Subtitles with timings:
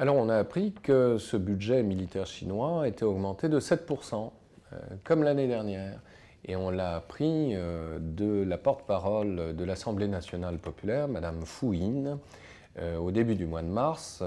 [0.00, 4.30] Alors on a appris que ce budget militaire chinois était augmenté de 7%,
[4.72, 5.98] euh, comme l'année dernière.
[6.44, 12.16] Et on l'a appris euh, de la porte-parole de l'Assemblée nationale populaire, Madame Fu Yin,
[12.78, 14.22] euh, au début du mois de mars,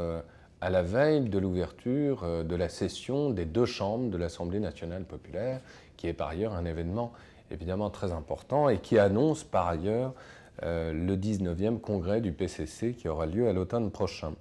[0.59, 5.61] à la veille de l'ouverture de la session des deux chambres de l'Assemblée nationale populaire,
[5.95, 7.13] qui est par ailleurs un événement
[7.49, 10.13] évidemment très important et qui annonce par ailleurs
[10.61, 14.33] le 19e congrès du PCC qui aura lieu à l'automne prochain.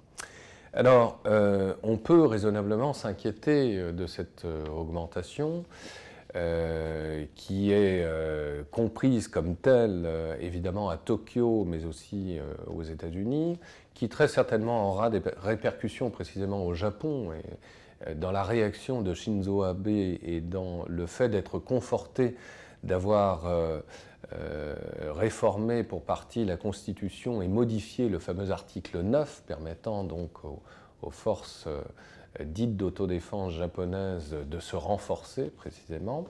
[0.73, 5.65] Alors, euh, on peut raisonnablement s'inquiéter euh, de cette euh, augmentation
[7.35, 8.07] qui est
[8.71, 10.07] comprise comme telle,
[10.39, 13.59] évidemment, à Tokyo, mais aussi aux États-Unis,
[13.93, 17.31] qui très certainement aura des répercussions précisément au Japon.
[18.15, 22.37] Dans la réaction de Shinzo Abe et dans le fait d'être conforté
[22.83, 23.45] d'avoir
[24.33, 24.75] euh,
[25.13, 31.65] réformer pour partie la Constitution et modifier le fameux article 9 permettant donc aux, forces
[31.67, 31.81] euh,
[32.39, 36.27] dites d'autodéfense japonaises de se renforcer précisément.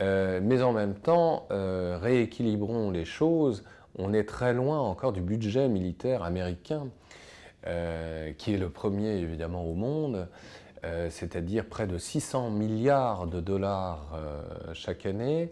[0.00, 3.64] Euh, mais en même temps, rééquilibrons les choses.
[3.98, 6.88] On est très loin encore du budget militaire américain,
[7.64, 10.28] qui est le premier évidemment au monde,
[11.10, 14.18] c'est-à-dire près de 600 milliards de dollars
[14.72, 15.50] chaque année.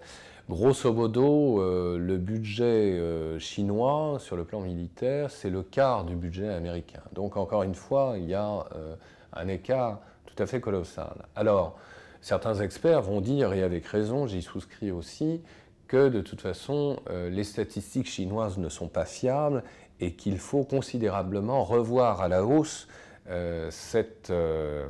[0.50, 6.16] Grosso modo, euh, le budget euh, chinois sur le plan militaire, c'est le quart du
[6.16, 7.00] budget américain.
[7.14, 8.94] Donc encore une fois, il y a euh,
[9.32, 11.14] un écart tout à fait colossal.
[11.34, 11.78] Alors,
[12.20, 15.40] certains experts vont dire, et avec raison, j'y souscris aussi,
[15.88, 16.98] que de toute façon,
[17.30, 19.62] les statistiques chinoises ne sont pas fiables
[20.00, 22.88] et qu'il faut considérablement revoir à la hausse
[23.30, 24.86] euh, cette, euh,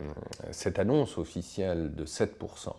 [0.51, 2.75] cette, annonce officielle de 7%.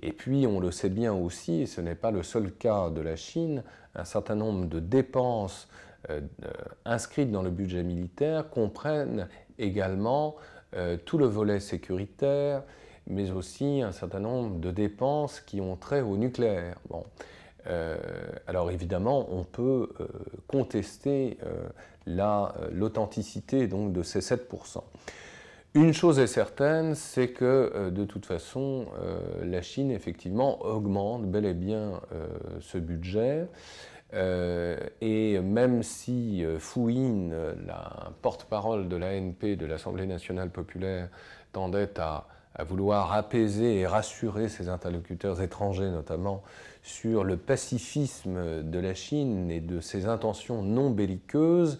[0.00, 3.00] Et puis, on le sait bien aussi, et ce n'est pas le seul cas de
[3.00, 3.62] la Chine,
[3.94, 5.68] un certain nombre de dépenses
[6.10, 6.20] euh,
[6.84, 9.28] inscrites dans le budget militaire comprennent
[9.58, 10.36] également
[11.06, 12.62] tout le volet sécuritaire,
[13.06, 16.76] mais aussi un certain nombre de dépenses qui ont trait au nucléaire.
[16.90, 17.02] Bon.
[17.68, 17.96] Euh,
[18.46, 20.06] alors évidemment, on peut euh,
[20.46, 21.68] contester euh,
[22.72, 24.82] l'authenticité donc de ces 7%.
[25.74, 28.86] Une chose est certaine, c'est que de toute façon,
[29.42, 32.00] la Chine effectivement augmente bel et bien
[32.60, 33.46] ce budget.
[34.14, 36.46] et même si
[36.76, 37.34] Yin,
[37.66, 41.10] la porte-parole de l'ANP, de l'Assemblée nationale populaire,
[41.52, 42.26] tendait à
[42.58, 46.42] à vouloir apaiser et rassurer ses interlocuteurs étrangers, notamment
[46.82, 51.78] sur le pacifisme de la Chine et de ses intentions non belliqueuses.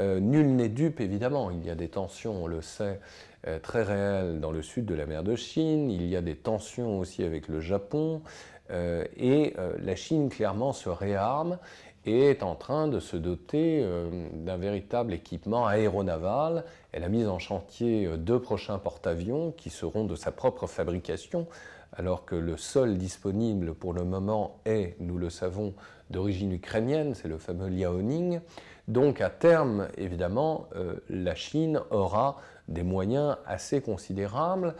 [0.00, 1.50] Euh, nul n'est dupe, évidemment.
[1.50, 3.00] Il y a des tensions, on le sait,
[3.46, 5.90] euh, très réelles dans le sud de la mer de Chine.
[5.90, 8.22] Il y a des tensions aussi avec le Japon.
[8.70, 11.58] Euh, et la Chine, clairement, se réarme
[12.06, 16.64] est en train de se doter euh, d'un véritable équipement aéronaval.
[16.92, 21.46] Elle a mis en chantier euh, deux prochains porte-avions qui seront de sa propre fabrication,
[21.92, 25.74] alors que le seul disponible pour le moment est, nous le savons,
[26.10, 28.40] d'origine ukrainienne, c'est le fameux Liaoning.
[28.86, 32.36] Donc à terme, évidemment, euh, la Chine aura
[32.68, 34.74] des moyens assez considérables.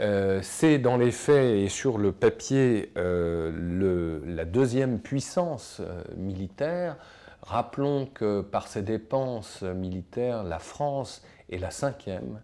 [0.00, 6.96] Euh, c'est dans les faits et sur le papier euh, la deuxième puissance euh, militaire.
[7.42, 12.40] Rappelons que par ses dépenses militaires, la France est la cinquième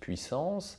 [0.00, 0.78] puissance.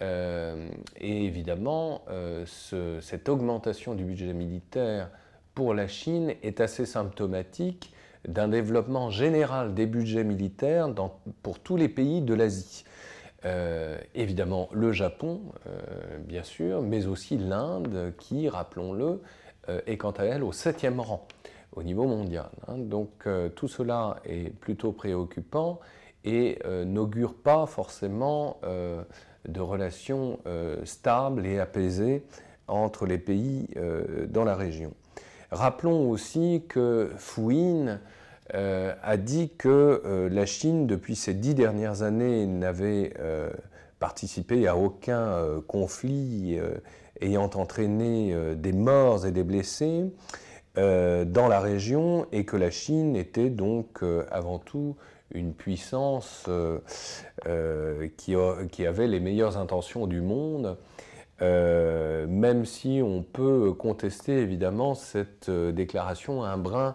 [0.00, 2.02] et évidemment,
[2.44, 5.10] cette augmentation du budget militaire
[5.54, 7.92] pour la Chine est assez symptomatique
[8.28, 10.88] d'un développement général des budgets militaires
[11.42, 12.84] pour tous les pays de l'Asie.
[13.44, 19.20] Euh, évidemment le Japon, euh, bien sûr, mais aussi l'Inde, qui, rappelons-le,
[19.68, 21.26] euh, est quant à elle au septième rang
[21.72, 22.48] au niveau mondial.
[22.66, 22.78] Hein.
[22.78, 25.80] Donc tout cela est plutôt préoccupant
[26.24, 28.58] et n'augure pas forcément
[29.46, 30.38] de relations
[30.84, 32.24] stables et apaisées
[32.66, 33.68] entre les pays
[34.28, 34.94] dans la région.
[35.50, 38.00] Rappelons aussi que Fouine
[38.54, 43.50] euh, a dit que euh, la Chine, depuis ces dix dernières années, n'avait euh,
[43.98, 46.58] participé à aucun conflit
[47.22, 50.12] ayant entraîné des morts et des blessés
[50.74, 54.96] dans la région et que la Chine était donc avant tout
[55.32, 56.44] une puissance
[58.18, 58.34] qui,
[58.70, 60.76] qui, avait les meilleures intentions du monde.
[61.40, 66.94] même si on peut contester évidemment cette déclaration un brin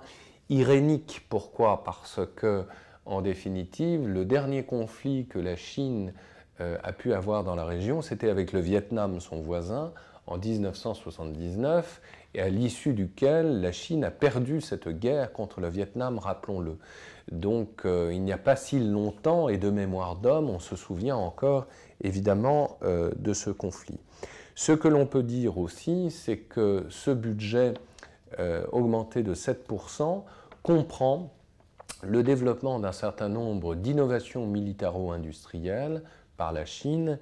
[0.52, 1.26] irénique.
[1.30, 1.84] Pourquoi?
[1.84, 2.66] Parce que,
[3.06, 6.14] en définitive, le dernier conflit que la Chine
[6.60, 9.94] euh, a pu avoir dans la région, c'était avec le Vietnam, son voisin,
[10.28, 12.02] en 1979
[12.36, 16.78] et à l'issue duquel la Chine a perdu cette guerre contre le Vietnam, rappelons-le.
[17.32, 21.16] Donc euh, il n'y a pas si longtemps, et de mémoire d'homme, on se souvient
[21.16, 21.66] encore
[22.02, 24.00] évidemment euh, de ce conflit.
[24.56, 27.74] Ce que l'on peut dire aussi, c'est que ce budget
[28.72, 30.24] augmenté de 7%
[30.64, 31.34] comprend
[32.04, 36.04] le développement d'un certain nombre d'innovations militaro-industrielles
[36.38, 37.20] par la Chine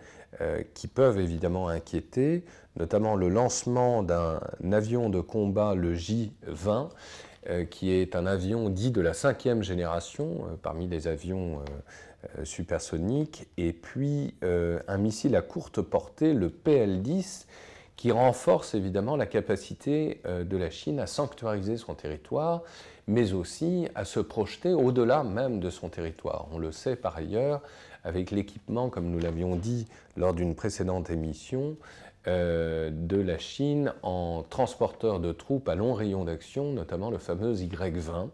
[0.74, 2.46] qui peuvent évidemment inquiéter,
[2.78, 4.40] notamment le lancement d'un
[4.72, 6.90] avion de combat, le J-20,
[7.48, 11.62] euh, qui est un avion dit de la cinquième génération, euh, parmi les avions
[12.38, 17.46] euh, supersoniques, et puis un missile à courte portée, le PL-10,
[17.96, 22.64] qui renforce évidemment la capacité de la Chine à sanctuariser son territoire,
[23.10, 26.48] mais aussi à se projeter au-delà même de son territoire.
[26.52, 27.62] On le sait par ailleurs,
[28.04, 31.76] avec l'équipement, comme nous l'avions dit lors d'une précédente émission,
[32.28, 37.60] euh, de la Chine en transporteur de troupes à long rayon d'action, notamment le fameux
[37.60, 38.30] Y-20.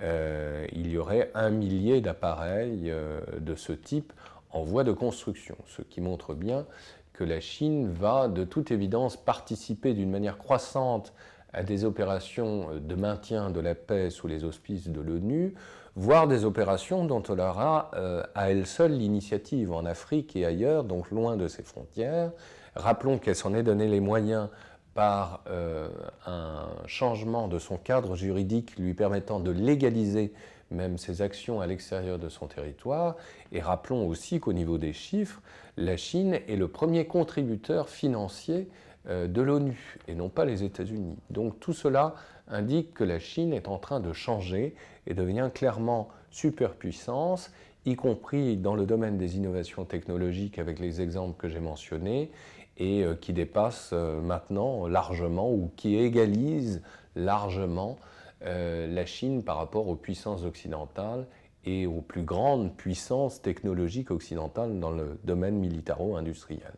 [0.00, 4.14] Euh, il y aurait un millier d'appareils euh, de ce type
[4.50, 6.64] en voie de construction, ce qui montre bien
[7.12, 11.12] que la Chine va de toute évidence participer d'une manière croissante
[11.56, 15.54] à des opérations de maintien de la paix sous les auspices de l'ONU,
[15.96, 17.90] voire des opérations dont elle aura
[18.34, 22.30] à elle seule l'initiative en Afrique et ailleurs, donc loin de ses frontières,
[22.76, 24.48] Rappelons qu'elle s'en est donné les moyens
[24.94, 25.88] par euh,
[26.26, 30.32] un changement de son cadre juridique lui permettant de légaliser
[30.70, 33.16] même ses actions à l'extérieur de son territoire.
[33.50, 35.40] Et rappelons aussi qu'au niveau des chiffres,
[35.76, 41.16] la Chine est le premier contributeur financier euh, de l'ONU et non pas les États-Unis.
[41.30, 42.14] Donc tout cela
[42.48, 44.74] indique que la Chine est en train de changer
[45.06, 47.52] et devient clairement superpuissance,
[47.84, 52.30] y compris dans le domaine des innovations technologiques avec les exemples que j'ai mentionnés,
[52.78, 56.82] et euh, qui dépasse euh, maintenant largement ou qui égalise
[57.14, 57.96] largement
[58.44, 61.26] euh, la Chine par rapport aux puissances occidentales
[61.64, 66.74] et aux plus grandes puissances technologiques occidentales dans le domaine militaro-industriel.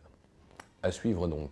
[0.81, 1.51] À suivre donc.